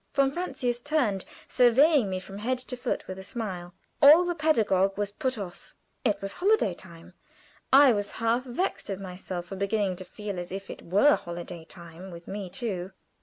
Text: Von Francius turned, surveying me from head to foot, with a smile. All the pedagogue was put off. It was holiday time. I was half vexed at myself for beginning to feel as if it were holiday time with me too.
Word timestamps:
Von 0.15 0.31
Francius 0.31 0.79
turned, 0.81 1.25
surveying 1.47 2.09
me 2.09 2.19
from 2.19 2.39
head 2.39 2.57
to 2.57 2.75
foot, 2.75 3.07
with 3.07 3.19
a 3.19 3.23
smile. 3.23 3.75
All 4.01 4.25
the 4.25 4.33
pedagogue 4.33 4.97
was 4.97 5.11
put 5.11 5.37
off. 5.37 5.75
It 6.03 6.19
was 6.23 6.33
holiday 6.33 6.73
time. 6.73 7.13
I 7.71 7.93
was 7.93 8.09
half 8.17 8.41
vexed 8.43 8.89
at 8.89 8.99
myself 8.99 9.45
for 9.45 9.55
beginning 9.55 9.95
to 9.97 10.03
feel 10.03 10.39
as 10.39 10.51
if 10.51 10.71
it 10.71 10.81
were 10.81 11.17
holiday 11.17 11.65
time 11.65 12.09
with 12.09 12.27
me 12.27 12.49
too. 12.49 12.93